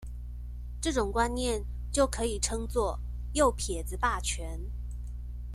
[0.81, 2.99] 這種觀念就可以稱作
[3.37, 4.59] 「右撇子霸權」